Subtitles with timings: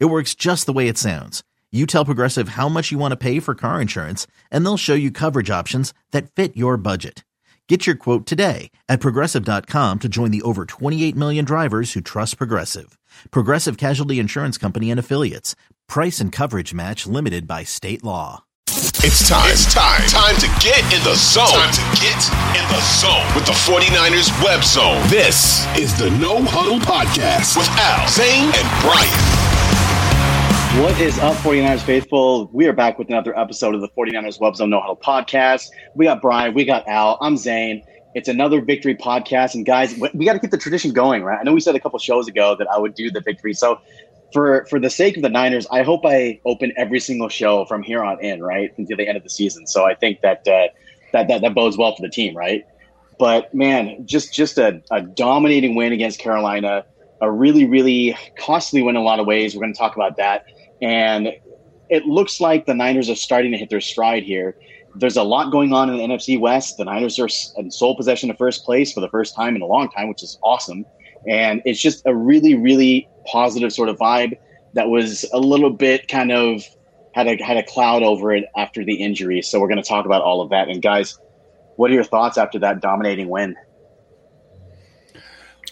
[0.00, 1.42] It works just the way it sounds.
[1.72, 4.94] You tell Progressive how much you want to pay for car insurance, and they'll show
[4.94, 7.24] you coverage options that fit your budget.
[7.68, 12.38] Get your quote today at progressive.com to join the over 28 million drivers who trust
[12.38, 12.96] Progressive.
[13.30, 15.56] Progressive Casualty Insurance Company and Affiliates.
[15.88, 18.44] Price and coverage match limited by state law.
[19.06, 19.50] It's time.
[19.50, 20.00] It's time.
[20.08, 21.46] Time to get in the zone.
[21.48, 22.20] Time to get
[22.56, 25.00] in the zone with the 49ers web zone.
[25.08, 29.53] This is the No Huddle Podcast with Al, Zane, and Brian.
[30.80, 32.50] What is up, 49ers faithful?
[32.52, 35.70] We are back with another episode of the 49ers Web Zone Huddle podcast.
[35.94, 37.80] We got Brian, we got Al, I'm Zane.
[38.16, 39.54] It's another victory podcast.
[39.54, 41.38] And guys, we got to keep the tradition going, right?
[41.38, 43.54] I know we said a couple shows ago that I would do the victory.
[43.54, 43.80] So
[44.32, 47.84] for for the sake of the Niners, I hope I open every single show from
[47.84, 49.68] here on in, right, until the end of the season.
[49.68, 50.66] So I think that uh,
[51.12, 52.64] that, that that bodes well for the team, right?
[53.20, 56.84] But man, just just a, a dominating win against Carolina,
[57.20, 59.54] a really really costly win in a lot of ways.
[59.54, 60.46] We're going to talk about that.
[60.84, 61.32] And
[61.88, 64.54] it looks like the Niners are starting to hit their stride here.
[64.94, 66.76] There's a lot going on in the NFC West.
[66.76, 69.66] The Niners are in sole possession of first place for the first time in a
[69.66, 70.84] long time, which is awesome.
[71.26, 74.36] And it's just a really, really positive sort of vibe
[74.74, 76.62] that was a little bit kind of
[77.14, 79.40] had a had a cloud over it after the injury.
[79.40, 80.68] So we're going to talk about all of that.
[80.68, 81.18] And guys,
[81.76, 83.56] what are your thoughts after that dominating win?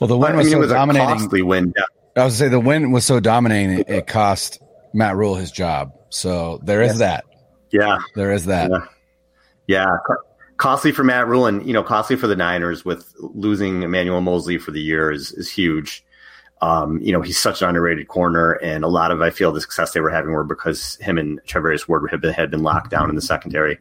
[0.00, 1.06] Well, the win was I mean, so was dominating.
[1.06, 1.74] A costly win.
[2.16, 4.58] I would say the win was so dominating it, it cost
[4.92, 5.92] Matt Rhule his job.
[6.10, 7.24] So there is that.
[7.70, 7.98] Yeah.
[8.14, 8.70] There is that.
[8.70, 8.86] Yeah.
[9.66, 9.96] yeah.
[10.56, 14.58] Costly for Matt Rhule and, you know, costly for the Niners with losing Emmanuel Moseley
[14.58, 16.04] for the year is, is huge.
[16.60, 19.60] Um, you know, he's such an underrated corner, and a lot of I feel the
[19.60, 22.88] success they were having were because him and Charvarius Ward had been, had been locked
[22.88, 23.80] down in the secondary.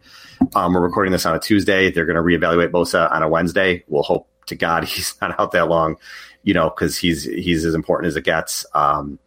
[0.56, 1.92] Um, we're recording this on a Tuesday.
[1.92, 3.84] They're going to reevaluate Bosa on a Wednesday.
[3.88, 5.98] We'll hope to God he's not out that long,
[6.42, 8.66] you know, because he's he's as important as it gets.
[8.74, 9.20] Um,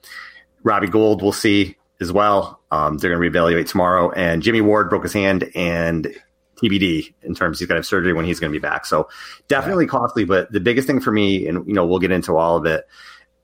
[0.64, 2.60] Robbie Gould, we'll see as well.
[2.70, 4.10] Um, they're going to reevaluate tomorrow.
[4.10, 6.14] And Jimmy Ward broke his hand and
[6.56, 8.86] TBD in terms he's going to have surgery when he's going to be back.
[8.86, 9.08] So
[9.48, 9.91] definitely yeah.
[9.91, 10.25] costly.
[10.25, 12.86] But the biggest thing for me, and you know, we'll get into all of it.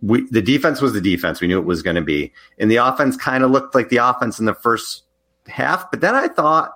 [0.03, 1.41] We, the defense was the defense.
[1.41, 3.99] We knew it was going to be, and the offense kind of looked like the
[3.99, 5.03] offense in the first
[5.47, 5.91] half.
[5.91, 6.73] But then I thought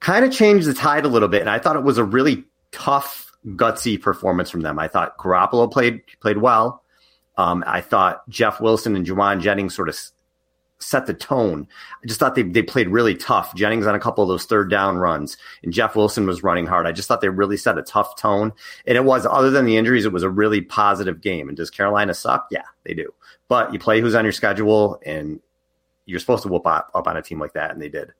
[0.00, 2.44] kind of changed the tide a little bit, and I thought it was a really
[2.72, 4.78] tough, gutsy performance from them.
[4.78, 6.82] I thought Garoppolo played played well.
[7.40, 9.98] Um, I thought Jeff Wilson and Jauan Jennings sort of
[10.78, 11.66] set the tone.
[12.02, 13.54] I just thought they, they played really tough.
[13.54, 16.86] Jennings on a couple of those third down runs, and Jeff Wilson was running hard.
[16.86, 18.52] I just thought they really set a tough tone.
[18.86, 21.48] And it was, other than the injuries, it was a really positive game.
[21.48, 22.46] And does Carolina suck?
[22.50, 23.12] Yeah, they do.
[23.48, 25.40] But you play who's on your schedule, and
[26.04, 28.12] you're supposed to whoop up, up on a team like that, and they did.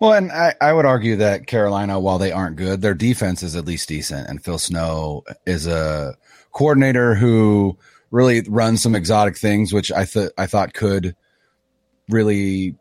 [0.00, 3.56] Well, and I, I would argue that Carolina, while they aren't good, their defense is
[3.56, 4.28] at least decent.
[4.28, 6.16] And Phil Snow is a
[6.50, 7.78] coordinator who
[8.12, 11.16] really run some exotic things, which I thought I thought could
[12.08, 12.76] really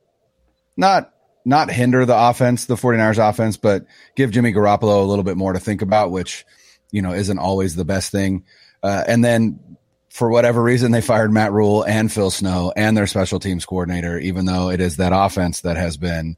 [0.77, 1.11] not
[1.43, 5.53] not hinder the offense, the 49ers offense, but give Jimmy Garoppolo a little bit more
[5.53, 6.45] to think about, which,
[6.91, 8.43] you know, isn't always the best thing.
[8.83, 9.77] Uh, and then
[10.09, 14.19] for whatever reason, they fired Matt Rhule and Phil Snow and their special teams coordinator,
[14.19, 16.37] even though it is that offense that has been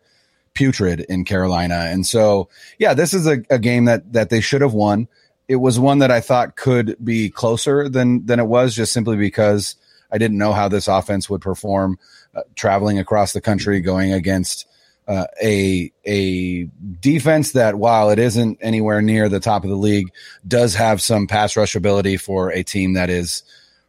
[0.54, 1.88] putrid in Carolina.
[1.90, 5.08] And so, yeah, this is a, a game that, that they should have won.
[5.48, 9.18] It was one that I thought could be closer than, than it was just simply
[9.18, 9.76] because
[10.12, 11.98] I didn't know how this offense would perform
[12.36, 14.68] uh, traveling across the country, going against
[15.08, 16.64] uh, a a
[17.00, 20.12] defense that, while it isn't anywhere near the top of the league,
[20.48, 23.44] does have some pass rush ability for a team that is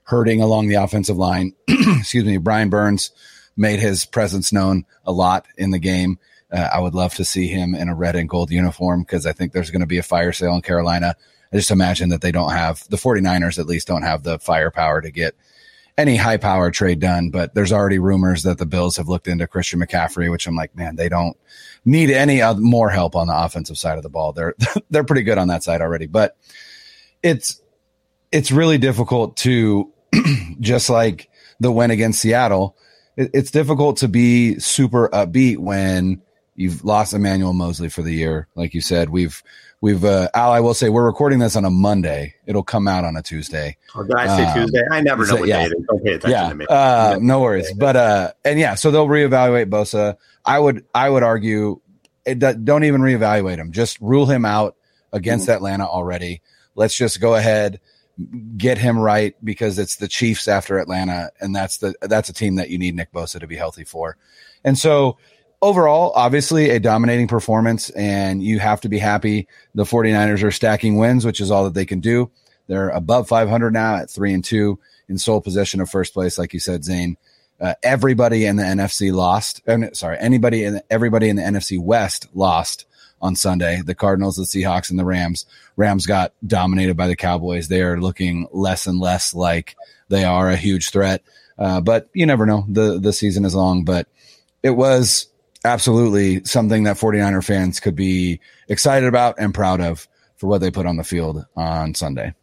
[0.04, 1.52] hurting along the offensive line.
[1.68, 3.12] Excuse me, Brian Burns
[3.56, 6.18] made his presence known a lot in the game.
[6.52, 9.32] Uh, I would love to see him in a red and gold uniform because I
[9.32, 11.16] think there's going to be a fire sale in Carolina.
[11.52, 15.00] I just imagine that they don't have the 49ers at least don't have the firepower
[15.00, 15.34] to get
[15.96, 19.46] any high power trade done, but there's already rumors that the Bills have looked into
[19.46, 21.36] Christian McCaffrey, which I'm like, man, they don't
[21.84, 24.32] need any more help on the offensive side of the ball.
[24.32, 24.54] They're
[24.90, 26.36] they're pretty good on that side already, but
[27.22, 27.60] it's
[28.32, 29.92] it's really difficult to
[30.60, 31.30] just like
[31.60, 32.76] the win against Seattle.
[33.16, 36.22] It, it's difficult to be super upbeat when
[36.56, 39.10] You've lost Emmanuel Moseley for the year, like you said.
[39.10, 39.42] We've
[39.84, 40.50] we've uh, Al.
[40.50, 42.34] I will say we're recording this on a Monday.
[42.46, 43.76] It'll come out on a Tuesday.
[43.94, 44.82] Or did I say um, Tuesday?
[44.90, 45.58] I never know what yeah.
[45.58, 45.86] day it is.
[45.86, 46.48] Don't pay attention yeah.
[46.48, 46.66] to me.
[46.68, 47.70] Uh, no worries.
[47.74, 50.16] But uh, and yeah, so they'll reevaluate Bosa.
[50.42, 51.80] I would I would argue,
[52.24, 53.72] it, don't even reevaluate him.
[53.72, 54.76] Just rule him out
[55.12, 55.56] against mm-hmm.
[55.56, 56.40] Atlanta already.
[56.74, 57.80] Let's just go ahead
[58.56, 62.54] get him right because it's the Chiefs after Atlanta, and that's the that's a team
[62.54, 64.16] that you need Nick Bosa to be healthy for.
[64.62, 65.18] And so
[65.64, 69.48] overall, obviously a dominating performance, and you have to be happy.
[69.74, 72.30] The 49ers are stacking wins, which is all that they can do.
[72.66, 74.78] They're above 500 now at three and two
[75.08, 77.16] in sole possession of first place, like you said, Zane.
[77.58, 79.66] Uh, everybody in the NFC lost.
[79.66, 82.84] Uh, sorry, anybody in everybody in the NFC West lost
[83.22, 83.80] on Sunday.
[83.80, 85.46] The Cardinals, the Seahawks, and the Rams.
[85.76, 87.68] Rams got dominated by the Cowboys.
[87.68, 89.76] They are looking less and less like
[90.08, 91.22] they are a huge threat.
[91.56, 92.66] Uh, but you never know.
[92.68, 94.08] The the season is long, but
[94.62, 95.28] it was
[95.64, 100.70] absolutely something that 49er fans could be excited about and proud of for what they
[100.70, 102.34] put on the field on Sunday.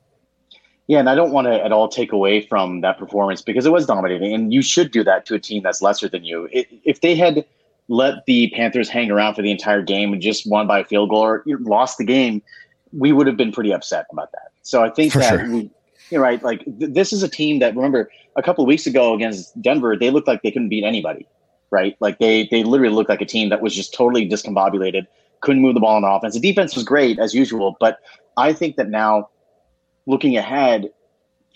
[0.87, 3.71] Yeah, and I don't want to at all take away from that performance because it
[3.71, 6.49] was dominating, and you should do that to a team that's lesser than you.
[6.51, 7.45] If they had
[7.87, 11.09] let the Panthers hang around for the entire game and just won by a field
[11.09, 12.41] goal or lost the game,
[12.91, 14.51] we would have been pretty upset about that.
[14.63, 15.49] So I think for that sure.
[15.49, 15.69] we,
[16.09, 16.41] you're right.
[16.43, 19.97] Like th- this is a team that remember a couple of weeks ago against Denver,
[19.97, 21.27] they looked like they couldn't beat anybody,
[21.71, 21.95] right?
[21.99, 25.07] Like they they literally looked like a team that was just totally discombobulated,
[25.41, 26.35] couldn't move the ball on offense.
[26.35, 27.99] The defense was great as usual, but
[28.37, 29.29] I think that now
[30.05, 30.89] looking ahead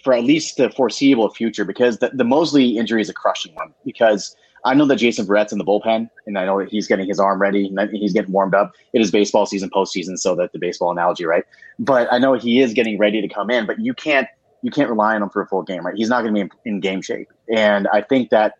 [0.03, 3.73] for at least the foreseeable future, because the, the Moseley injury is a crushing one
[3.83, 7.07] because I know that Jason Verrett's in the bullpen, and I know that he's getting
[7.07, 8.73] his arm ready and he's getting warmed up.
[8.93, 11.43] It is baseball season, postseason, so that the baseball analogy, right?
[11.77, 14.27] But I know he is getting ready to come in, but you can't
[14.63, 15.95] you can't rely on him for a full game, right?
[15.95, 18.55] He's not going to be in, in game shape, and I think that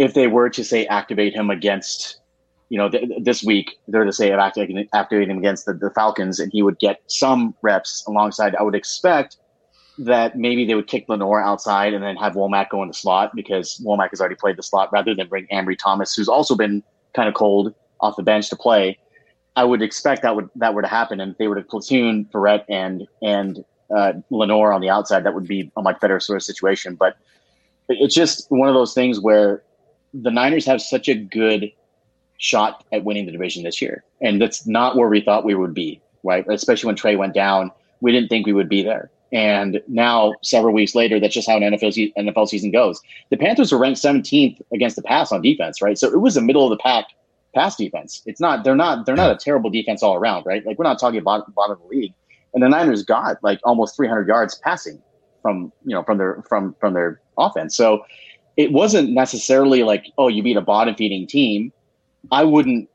[0.00, 2.20] if they were to say activate him against,
[2.70, 6.40] you know, th- this week, they're to say activate, activate him against the, the Falcons,
[6.40, 8.56] and he would get some reps alongside.
[8.56, 9.36] I would expect
[9.98, 13.32] that maybe they would kick Lenoir outside and then have Womack go in the slot
[13.34, 16.82] because Womack has already played the slot rather than bring Ambry Thomas, who's also been
[17.14, 18.98] kind of cold off the bench to play.
[19.54, 22.24] I would expect that would that were to happen, and if they were to platoon
[22.32, 23.62] Verrett and and
[23.94, 26.94] uh, Lenoir on the outside, that would be a much better sort of situation.
[26.94, 27.18] But
[27.90, 29.62] it's just one of those things where
[30.14, 31.70] the Niners have such a good
[32.38, 35.74] shot at winning the division this year, and that's not where we thought we would
[35.74, 36.44] be, right?
[36.48, 37.70] Especially when Trey went down,
[38.00, 39.10] we didn't think we would be there.
[39.32, 43.00] And now, several weeks later, that's just how an NFL, NFL season goes.
[43.30, 45.96] The Panthers were ranked 17th against the pass on defense, right?
[45.96, 47.06] So it was a middle of the pack
[47.54, 48.22] pass defense.
[48.26, 50.64] It's not they're not they're not a terrible defense all around, right?
[50.64, 52.14] Like we're not talking about bottom of the league.
[52.54, 55.00] And the Niners got like almost 300 yards passing
[55.42, 57.76] from you know from their from from their offense.
[57.76, 58.04] So
[58.56, 61.72] it wasn't necessarily like oh you beat a bottom feeding team.
[62.30, 62.88] I wouldn't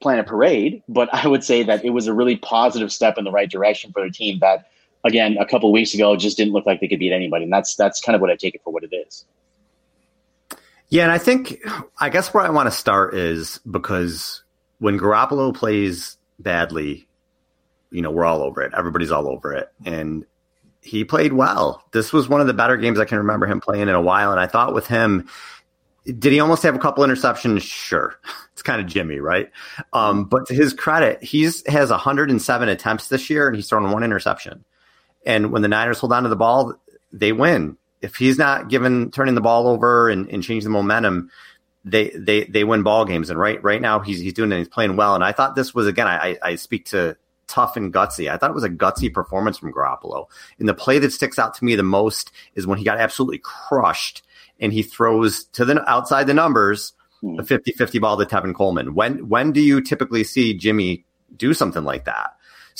[0.00, 3.24] plan a parade, but I would say that it was a really positive step in
[3.24, 4.66] the right direction for the team that
[5.04, 7.44] again, a couple weeks ago, just didn't look like they could beat anybody.
[7.44, 9.24] And that's that's kind of what I take it for what it is.
[10.88, 11.62] Yeah, and I think
[11.98, 14.42] I guess where I want to start is because
[14.78, 17.06] when Garoppolo plays badly,
[17.90, 18.72] you know, we're all over it.
[18.76, 19.72] Everybody's all over it.
[19.84, 20.24] And
[20.82, 21.84] he played well.
[21.92, 24.30] This was one of the better games I can remember him playing in a while.
[24.30, 25.28] And I thought with him,
[26.04, 27.62] did he almost have a couple interceptions?
[27.62, 28.18] Sure.
[28.52, 29.50] It's kind of Jimmy, right?
[29.94, 34.04] Um, but to his credit, he's has 107 attempts this year and he's thrown one
[34.04, 34.66] interception.
[35.24, 36.74] And when the Niners hold on to the ball,
[37.10, 37.78] they win.
[38.02, 41.30] If he's not given turning the ball over and, and changing the momentum,
[41.86, 43.30] they they they win ball games.
[43.30, 44.58] And right right now he's he's doing it.
[44.58, 45.14] He's playing well.
[45.14, 46.06] And I thought this was again.
[46.06, 47.16] I I speak to
[47.50, 48.30] tough and gutsy.
[48.30, 50.26] I thought it was a gutsy performance from Garoppolo.
[50.58, 53.38] And the play that sticks out to me the most is when he got absolutely
[53.38, 54.22] crushed
[54.60, 57.38] and he throws to the outside the numbers hmm.
[57.38, 58.94] a 50-50 ball to Tevin Coleman.
[58.94, 61.04] When when do you typically see Jimmy
[61.36, 62.30] do something like that?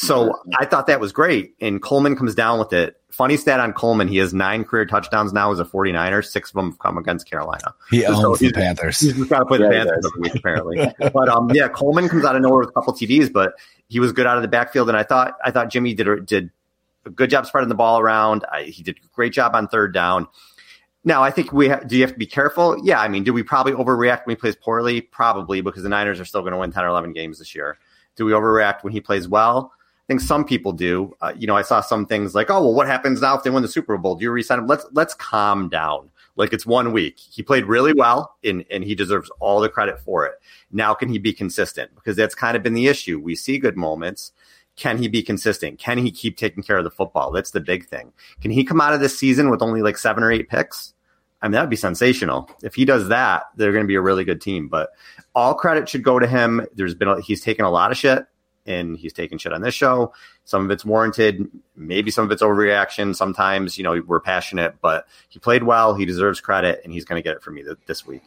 [0.01, 1.55] So I thought that was great.
[1.61, 2.97] And Coleman comes down with it.
[3.11, 6.25] Funny stat on Coleman, he has nine career touchdowns now as a 49er.
[6.25, 7.75] Six of them have come against Carolina.
[7.91, 9.01] He owns so the Panthers.
[9.01, 11.11] He's got to play yeah, the Panthers every week, apparently.
[11.13, 13.55] but um, yeah, Coleman comes out of nowhere with a couple TDs, but
[13.89, 14.89] he was good out of the backfield.
[14.89, 16.51] And I thought I thought Jimmy did a, did
[17.05, 18.45] a good job spreading the ball around.
[18.51, 20.29] I, he did a great job on third down.
[21.05, 22.79] Now, I think we ha- do you have to be careful?
[22.83, 25.01] Yeah, I mean, do we probably overreact when he plays poorly?
[25.01, 27.79] Probably because the Niners are still going to win 10 or 11 games this year.
[28.17, 29.73] Do we overreact when he plays well?
[30.11, 31.15] Think some people do.
[31.21, 33.51] Uh, you know, I saw some things like, oh, well, what happens now if they
[33.51, 34.17] win the Super Bowl?
[34.17, 34.67] Do you resign him?
[34.67, 36.11] Let's let's calm down.
[36.35, 37.17] Like it's one week.
[37.17, 40.33] He played really well, and and he deserves all the credit for it.
[40.73, 41.95] Now, can he be consistent?
[41.95, 43.21] Because that's kind of been the issue.
[43.21, 44.33] We see good moments.
[44.75, 45.79] Can he be consistent?
[45.79, 47.31] Can he keep taking care of the football?
[47.31, 48.13] That's the big thing.
[48.41, 50.93] Can he come out of this season with only like seven or eight picks?
[51.41, 52.51] I mean, that would be sensational.
[52.65, 54.69] If he does that, they're going to be a really good team.
[54.69, 54.91] But
[55.37, 56.67] all credit should go to him.
[56.75, 58.25] There's been a, he's taken a lot of shit,
[58.67, 60.13] and he's taking shit on this show.
[60.45, 63.15] Some of it's warranted, maybe some of it's overreaction.
[63.15, 65.95] Sometimes, you know, we're passionate, but he played well.
[65.95, 68.23] He deserves credit, and he's going to get it from me th- this week.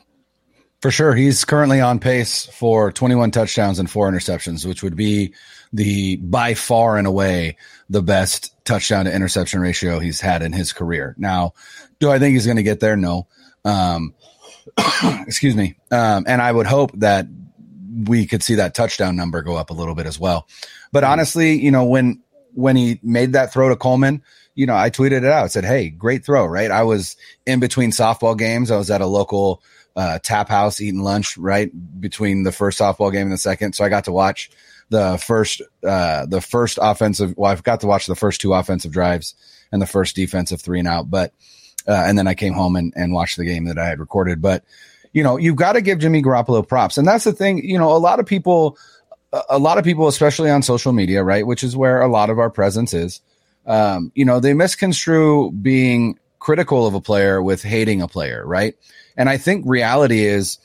[0.82, 1.16] For sure.
[1.16, 5.34] He's currently on pace for 21 touchdowns and four interceptions, which would be
[5.72, 7.56] the by far and away
[7.90, 11.16] the best touchdown to interception ratio he's had in his career.
[11.18, 11.54] Now,
[12.00, 12.98] do I think he's going to get there?
[12.98, 13.28] No.
[13.64, 14.14] Um,
[15.26, 15.78] excuse me.
[15.90, 17.28] Um, and I would hope that
[17.94, 20.48] we could see that touchdown number go up a little bit as well.
[20.92, 22.22] But honestly, you know, when
[22.54, 24.22] when he made that throw to Coleman,
[24.56, 25.52] you know, I tweeted it out.
[25.52, 26.72] said, "Hey, great throw!" Right?
[26.72, 28.72] I was in between softball games.
[28.72, 29.62] I was at a local
[29.96, 33.74] uh, tap house eating lunch right between the first softball game and the second.
[33.74, 34.50] So I got to watch
[34.90, 37.34] the first uh, the first offensive.
[37.38, 39.36] Well, I've got to watch the first two offensive drives
[39.72, 41.10] and the first defensive three and out.
[41.10, 41.34] But
[41.88, 44.42] uh, and then I came home and, and watched the game that I had recorded.
[44.42, 44.64] But
[45.14, 47.64] you know, you've got to give Jimmy Garoppolo props, and that's the thing.
[47.64, 48.78] You know, a lot of people,
[49.50, 52.40] a lot of people, especially on social media, right, which is where a lot of
[52.40, 53.22] our presence is.
[53.66, 58.76] Um, you know, they misconstrue being critical of a player with hating a player, right?
[59.16, 60.58] And I think reality is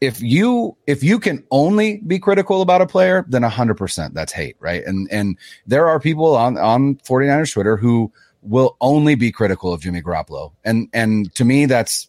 [0.00, 4.56] if you if you can only be critical about a player, then 100% that's hate,
[4.58, 4.82] right?
[4.84, 8.10] And and there are people on on 49ers Twitter who
[8.42, 10.52] will only be critical of Jimmy Garoppolo.
[10.64, 12.08] And and to me that's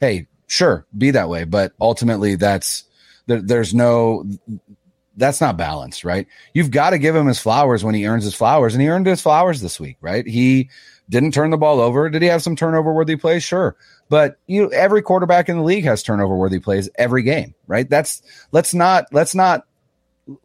[0.00, 2.84] hey, sure, be that way, but ultimately that's
[3.26, 4.24] there, there's no
[5.16, 6.26] that's not balanced, right?
[6.54, 9.06] You've got to give him his flowers when he earns his flowers, and he earned
[9.06, 10.26] his flowers this week, right?
[10.26, 10.70] He
[11.08, 12.08] didn't turn the ball over.
[12.08, 13.42] Did he have some turnover worthy plays?
[13.42, 13.76] Sure.
[14.08, 17.88] But you every quarterback in the league has turnover worthy plays every game, right?
[17.88, 18.22] That's
[18.52, 19.66] let's not let's not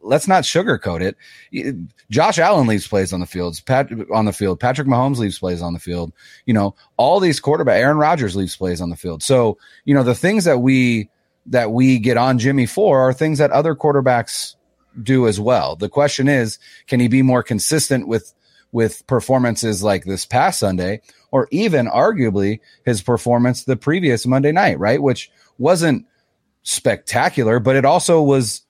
[0.00, 1.14] let's not sugarcoat
[1.52, 1.76] it.
[2.10, 3.60] Josh Allen leaves plays on the field.
[3.66, 4.60] Pat on the field.
[4.60, 6.12] Patrick Mahomes leaves plays on the field.
[6.46, 7.80] You know, all these quarterback.
[7.80, 9.22] Aaron Rodgers leaves plays on the field.
[9.22, 11.10] So you know the things that we
[11.46, 14.56] that we get on Jimmy for are things that other quarterbacks
[15.02, 15.76] do as well.
[15.76, 18.34] The question is, can he be more consistent with
[18.70, 24.78] with performances like this past Sunday, or even arguably his performance the previous Monday night,
[24.78, 25.02] right?
[25.02, 26.06] Which wasn't
[26.62, 28.62] spectacular, but it also was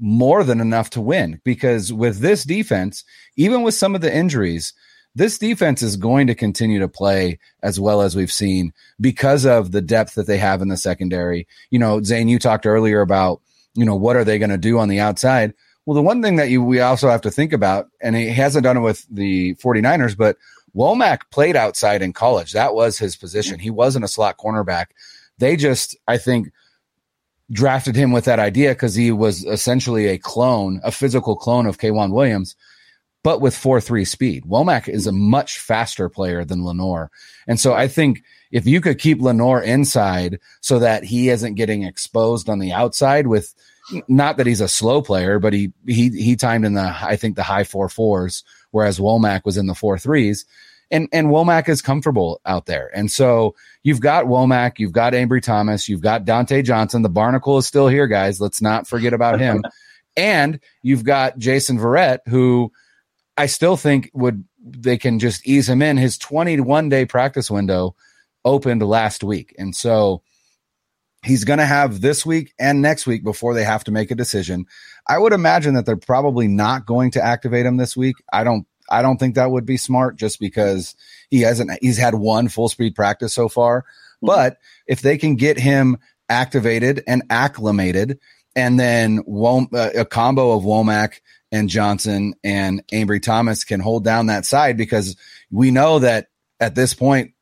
[0.00, 3.04] more than enough to win because with this defense,
[3.36, 4.72] even with some of the injuries,
[5.14, 9.70] this defense is going to continue to play as well as we've seen because of
[9.70, 11.46] the depth that they have in the secondary.
[11.70, 13.40] You know, Zane, you talked earlier about,
[13.74, 15.54] you know, what are they going to do on the outside?
[15.86, 18.64] Well, the one thing that you we also have to think about, and he hasn't
[18.64, 20.36] done it with the 49ers, but
[20.74, 22.52] Womack played outside in college.
[22.52, 23.58] That was his position.
[23.60, 24.86] He wasn't a slot cornerback.
[25.38, 26.50] They just, I think,
[27.52, 31.78] drafted him with that idea because he was essentially a clone, a physical clone of
[31.78, 32.56] K'Waun Williams,
[33.22, 34.44] but with 4 3 speed.
[34.44, 37.10] Womack is a much faster player than Lenoir.
[37.46, 41.82] And so I think if you could keep Lenoir inside so that he isn't getting
[41.82, 43.54] exposed on the outside with
[44.08, 47.36] not that he's a slow player, but he he he timed in the I think
[47.36, 50.46] the high four fours, whereas Womack was in the four threes.
[50.90, 52.90] And and Womack is comfortable out there.
[52.94, 57.02] And so you've got Womack, you've got Ambry Thomas, you've got Dontae Johnson.
[57.02, 58.40] The barnacle is still here, guys.
[58.40, 59.62] Let's not forget about him.
[60.16, 62.72] and you've got Jason Verrett, who
[63.36, 65.96] I still think would they can just ease him in.
[65.98, 67.94] His 21 day practice window
[68.44, 69.54] opened last week.
[69.58, 70.22] And so
[71.22, 74.14] he's going to have this week and next week before they have to make a
[74.14, 74.66] decision.
[75.06, 78.16] I would imagine that they're probably not going to activate him this week.
[78.32, 80.94] I don't I don't think that would be smart just because
[81.30, 83.82] he hasn't he's had one full speed practice so far.
[83.82, 84.26] Mm-hmm.
[84.26, 85.98] But if they can get him
[86.28, 88.18] activated and acclimated
[88.56, 94.04] and then Wom- uh, a combo of Womack and Johnson and Ambry Thomas can hold
[94.04, 95.16] down that side because
[95.50, 96.28] we know that
[96.60, 97.32] at this point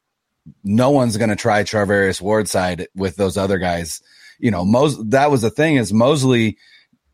[0.64, 4.02] no one's going to try Charvarius Ward side with those other guys.
[4.38, 6.58] You know, Mos- that was the thing is Moseley,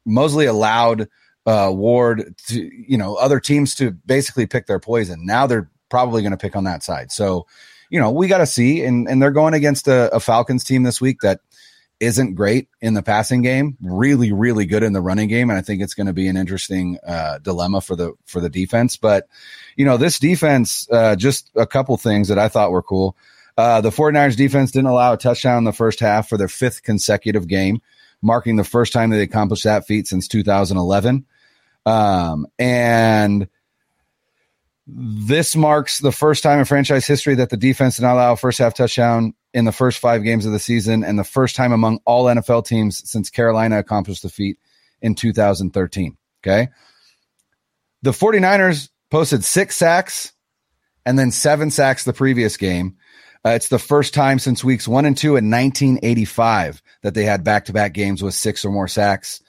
[0.07, 1.09] Moseley allowed
[1.49, 5.25] uh, Ward to, you know, other teams to basically pick their poison.
[5.25, 7.11] Now they're probably going to pick on that side.
[7.11, 7.47] So,
[7.89, 10.83] you know, we got to see, and and they're going against a, a Falcons team
[10.83, 11.41] this week that
[12.01, 15.49] isn't great in the passing game, really, really good in the running game.
[15.49, 18.51] And I think it's going to be an interesting uh, dilemma for the for the
[18.51, 18.99] defense.
[18.99, 19.27] But
[19.75, 23.17] you know, this defense, uh, just a couple things that I thought were cool.
[23.57, 26.83] Uh, the 49ers defense didn't allow a touchdown in the first half for their fifth
[26.83, 27.81] consecutive game,
[28.21, 31.25] marking the first time they accomplished that feat since 2011.
[31.89, 33.49] Um, and
[34.87, 38.37] this marks the first time in franchise history that the defense did not allow a
[38.37, 41.73] first half touchdown in the first five games of the season, and the first time
[41.73, 44.59] among all NFL teams since Carolina accomplished the feat
[45.01, 46.17] in 2013.
[46.43, 46.69] Okay.
[48.03, 50.33] The 49ers posted six sacks
[51.07, 52.99] and then seven sacks the previous game.
[53.47, 57.45] Uh, it's the first time since weeks one and two in 1985 that they had
[57.45, 59.41] back to back games with six or more sacks.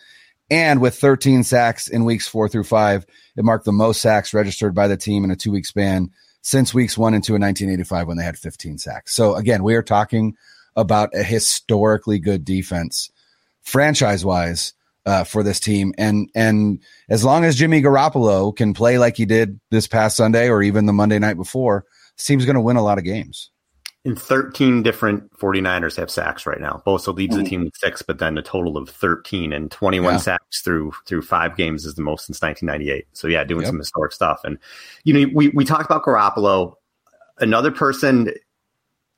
[0.51, 4.73] And with 13 sacks in weeks four through five, it marked the most sacks registered
[4.73, 8.07] by the team in a two week span since weeks one and two in 1985
[8.07, 9.13] when they had 15 sacks.
[9.13, 10.35] So again, we are talking
[10.75, 13.11] about a historically good defense,
[13.61, 14.73] franchise wise,
[15.05, 15.93] uh, for this team.
[15.97, 20.49] And and as long as Jimmy Garoppolo can play like he did this past Sunday
[20.49, 23.49] or even the Monday night before, this team's going to win a lot of games.
[24.05, 26.81] In 13 different 49ers have sacks right now.
[26.87, 27.43] Bosa leads mm-hmm.
[27.43, 30.17] the team with six, but then a total of 13 and 21 yeah.
[30.17, 33.07] sacks through through five games is the most since 1998.
[33.11, 33.69] So yeah, doing yep.
[33.69, 34.41] some historic stuff.
[34.45, 34.57] And
[35.03, 36.75] you know, we we talked about Garoppolo.
[37.41, 38.33] Another person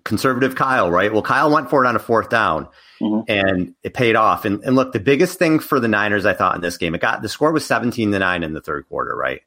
[0.03, 1.11] conservative Kyle, right?
[1.11, 2.67] Well, Kyle went for it on a fourth down
[2.99, 3.21] mm-hmm.
[3.27, 4.45] and it paid off.
[4.45, 7.01] And, and look, the biggest thing for the Niners, I thought in this game, it
[7.01, 9.41] got the score was 17 to 9 in the third quarter, right?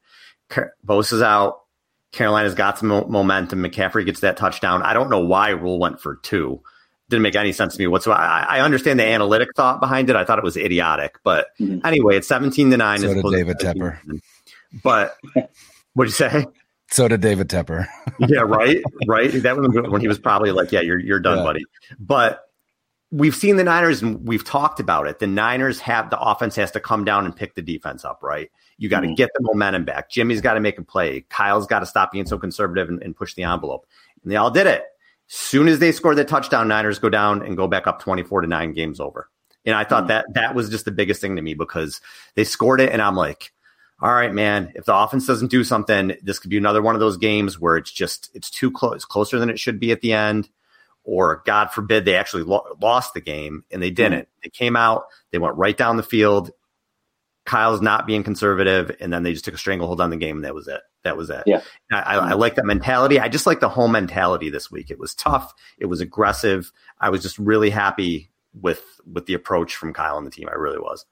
[0.87, 1.64] Bosa's out.
[2.15, 3.63] Carolina's got some momentum.
[3.63, 4.83] McCaffrey gets that touchdown.
[4.83, 6.63] I don't know why Rhule went for two.
[7.11, 8.21] Didn't make any sense to me whatsoever.
[8.21, 10.17] I, I understand the analytic thought behind it.
[10.17, 11.85] I thought it was idiotic, but mm-hmm.
[11.85, 12.99] anyway, it's 17 to 9.
[13.01, 13.99] So did David Tepper.
[14.83, 15.17] But
[15.95, 16.47] what'd you say?
[16.89, 17.89] So did David Tepper.
[18.21, 19.31] yeah, right, right.
[19.43, 21.45] That was when he was probably like, "Yeah, you're you're done, yeah.
[21.45, 21.65] buddy."
[21.99, 22.45] But
[23.11, 25.19] we've seen the Niners and we've talked about it.
[25.19, 28.51] The Niners have the offense has to come down and pick the defense up, right?
[28.79, 29.15] You got to mm-hmm.
[29.15, 30.11] get the momentum back.
[30.11, 31.23] Jimmy's got to make a play.
[31.29, 33.87] Kyle's got to stop being so conservative and, and, push the envelope.
[34.23, 34.85] And they all did it.
[35.27, 38.47] Soon as they scored the touchdown, Niners go down and go back up 24 to
[38.47, 39.31] 9 games over.
[39.65, 40.09] And I thought mm-hmm.
[40.09, 42.01] that that was just the biggest thing to me because
[42.35, 43.53] they scored it and I'm like,
[44.03, 47.01] all right, man, if the offense doesn't do something, this could be another one of
[47.01, 50.13] those games where it's just it's too close, closer than it should be at the
[50.13, 50.49] end
[51.05, 54.23] or God forbid they actually lo- lost the game and they didn't.
[54.23, 54.41] Mm-hmm.
[54.43, 56.51] They came out, they went right down the field.
[57.47, 60.45] Kyle's not being conservative, and then they just took a stranglehold on the game, and
[60.45, 60.81] that was it.
[61.03, 61.43] That was it.
[61.47, 61.61] Yeah,
[61.93, 63.21] I, I, I like that mentality.
[63.21, 64.91] I just like the whole mentality this week.
[64.91, 65.53] It was tough.
[65.79, 66.73] It was aggressive.
[67.01, 68.83] I was just really happy with
[69.13, 70.49] with the approach from Kyle and the team.
[70.49, 71.05] I really was.